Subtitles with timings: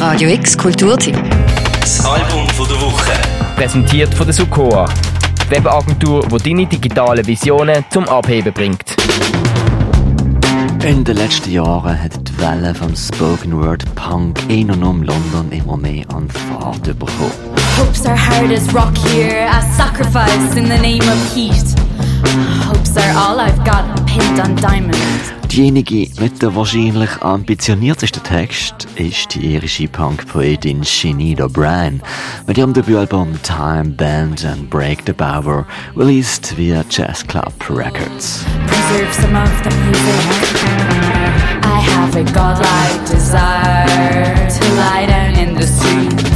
[0.00, 1.14] Radio X Kulturtipp.
[1.78, 3.12] Das Album von der Woche.
[3.54, 4.88] Präsentiert von der Sukoa.
[5.50, 8.96] Webagentur, die deine digitalen Visionen zum Abheben bringt.
[10.82, 15.52] In den letzten Jahren hat die Welle vom Spoken Word Punk in und um London
[15.52, 17.32] immer mehr an Fahrt bekommen.
[17.76, 21.74] Hopes are hard as rock here, as sacrifice in the name of heat.
[22.66, 25.39] Hopes are all I've got pinned on diamonds.
[25.50, 32.00] Diejenige mit der wahrscheinlich ambitioniertesten Text ist die irische Punk-Poetin Sinead O'Brien
[32.46, 38.44] mit ihrem Debütalbum Time Band and Break the Bower, released via Jazz Club Records.
[41.64, 46.30] I have a godlike desire to lie down in the street.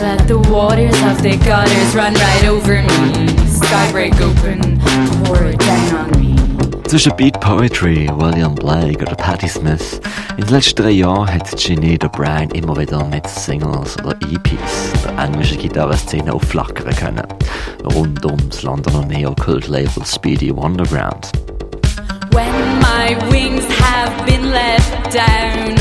[0.00, 3.28] Let the waters of the gutters run right over me.
[3.46, 4.80] Sky break open,
[5.24, 5.63] pour it.
[6.94, 10.00] Zwischen Beat Poetry, William Blake oder Patti Smith.
[10.36, 15.24] In den letzten drei Jahren hat Sinead O'Brien immer wieder mit Singles oder EPs der
[15.24, 17.26] englischen Gitarrenszene aufflackern können.
[17.96, 21.32] Rund ums Londoner Neo-Kult-Label Speedy Wonderground.
[22.30, 24.80] When my wings have been let
[25.12, 25.74] down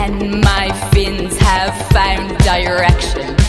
[0.00, 3.41] and my fins have found direction,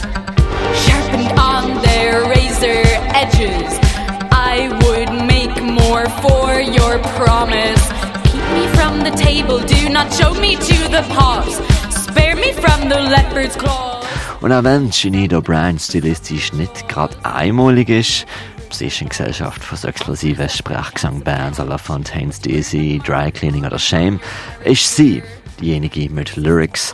[9.44, 11.46] table, do not choke me to the pot.
[11.92, 14.06] Spare me from the leopard's claws.
[14.42, 18.26] Und auch wenn Sinead O'Brien stilistisch nicht gerade einmalig ist,
[18.72, 23.80] sie ist in Gesellschaft von so explosiven Sprechgesangbands à la Fontaine's DC, Dry Cleaning oder
[23.80, 24.20] Shame,
[24.66, 25.24] ist sie
[25.62, 26.94] diejenige mit Lyrics,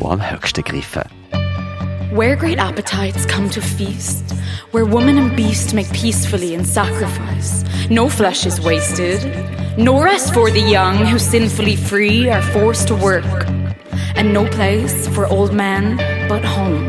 [0.00, 1.04] die am höchsten greifen.
[2.12, 4.34] Where great appetites come to feast,
[4.72, 9.24] where woman and beast make peacefully in sacrifice, no flesh is wasted,
[9.78, 13.24] no rest for the young who sinfully free are forced to work,
[14.16, 15.96] and no place for old men
[16.28, 16.86] but home.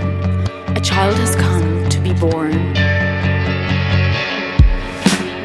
[0.75, 2.53] A child has come to be born.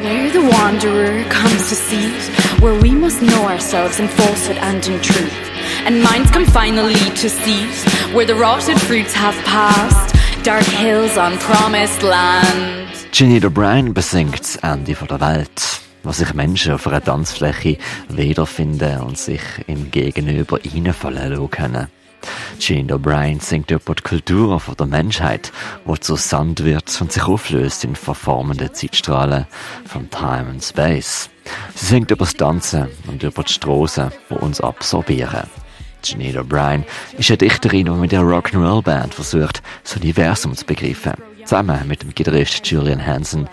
[0.03, 5.01] Where the wanderer comes to seat, where we must know ourselves in falsehood and in
[5.01, 5.33] truth.
[5.85, 11.37] And minds come finally to seat, where the rotted fruits have passed, dark hills on
[11.37, 12.84] promised land.
[13.17, 17.77] Sinead O'Brien besingt das Ende der Welt, wo sich Menschen auf einer Tanzfläche
[18.09, 21.87] wiederfinden und sich im Gegenüber reinfallen lassen können.
[22.59, 25.53] Sinead O'Brien singt über die Kultur von der Menschheit,
[25.85, 29.47] wo zu Sand wird und sich auflöst in verformende Zeitstrahlen
[29.85, 31.29] von Time and Space.
[31.73, 35.47] Sie singt über das Tanzen und über die Strassen, die uns absorbieren.
[36.01, 36.83] Sinead O'Brien
[37.17, 41.13] ist eine Dichterin, die mit der Rock'n'Roll-Band versucht, das Universum zu begreifen.
[41.45, 43.47] Zusammen mit dem Gitarrist Julian Hansen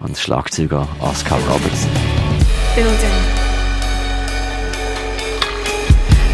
[0.00, 1.90] und Schlagzeuger Oscar Robertson.
[2.74, 3.18] Building.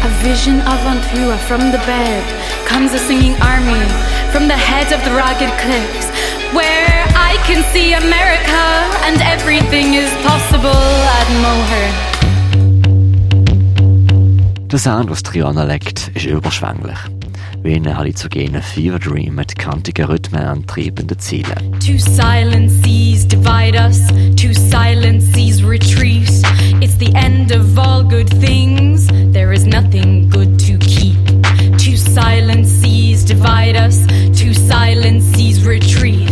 [0.03, 2.23] A vision of Antua from the bed
[2.67, 3.81] comes a singing army
[4.33, 6.11] from the head of the rugged cliffs
[6.53, 8.63] where I can see America
[9.07, 12.15] and everything is possible at Moher.
[14.67, 16.97] Der Sound, was Triana legt, ist überschwänglich.
[17.65, 21.79] Wie ein halluzinogenen Fever Dream mit kantigen Rhythmen und treibenden Zielen.
[21.79, 23.99] Two silent seas divide us,
[24.35, 26.29] two silent seas retreat.
[26.79, 31.17] It's the end of all good things, there is nothing good to keep.
[31.79, 34.05] Two silent seas divide us,
[34.39, 36.29] two silent seas retreat.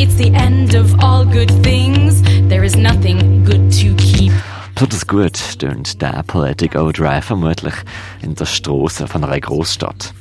[0.00, 4.32] It's the end of all good things, there is nothing good to keep.
[4.74, 7.74] Besonders gut tönt der Poetic O-Drive vermutlich
[8.20, 10.12] in der Straße von einer Großstadt.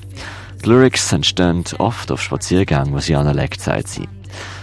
[0.64, 4.08] Die Lyrics entstehen oft auf Spaziergängen, wo sie anlegt, sagt sie.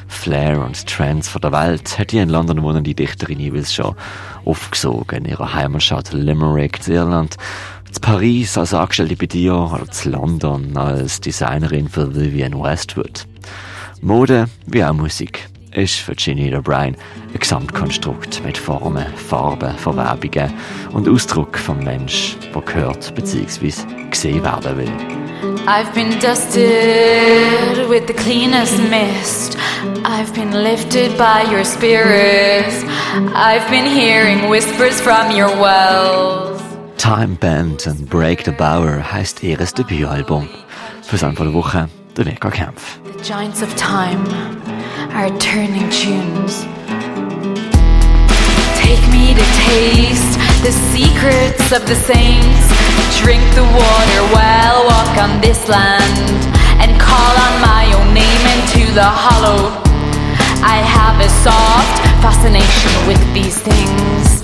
[0.07, 3.97] Flair und Trends von der Welt hat die in London wohnende Dichterin jeweils schon
[4.45, 7.37] aufgesogen in ihrer Heimatstadt Limerick, zu Irland,
[7.91, 13.27] zu Paris als Angestellte bei Dior oder zu London als Designerin für Vivienne Westwood.
[14.01, 16.95] Mode wie auch Musik ist für Ginny O'Brien
[17.35, 20.53] ein Gesamtkonstrukt mit Formen, Farben, Verwerbungen
[20.93, 23.73] und Ausdruck vom Mensch, der gehört bzw.
[24.11, 25.18] gesehen werden will.
[25.41, 29.57] I've been dusted with the cleanest mist.
[30.05, 32.67] I've been lifted by your spirit.
[33.35, 36.61] I've been hearing whispers from your wells.
[36.97, 40.49] Time Band and Break the Bower heißt ihres Debütalbum.
[41.03, 42.99] Fürs Anfang der Woche der Mega Kampf.
[43.05, 44.27] The giants of time
[45.15, 46.67] are turning tunes.
[48.75, 52.88] Take me to taste the secrets of the saints.
[53.23, 56.19] Drink the water while walk on this land
[56.81, 59.75] and call on my own name into the hollow.
[60.63, 64.43] I have a soft fascination with these things.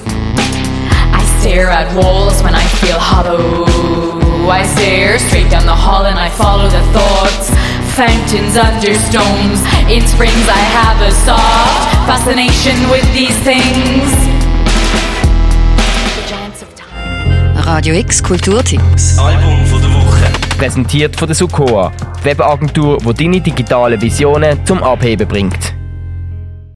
[1.15, 3.65] I stare at walls when I feel hollow.
[4.51, 7.49] I stare straight down the hall and I follow the thoughts.
[7.97, 9.61] Fountains under stones.
[9.89, 14.44] In springs I have a soft fascination with these things.
[17.67, 19.19] Radio X Kulturtipps.
[19.19, 20.25] Album von der Woche.
[20.59, 25.75] Präsentiert von der Sukoa, die Webagentur, die deine digitalen Visionen zum Abheben bringt.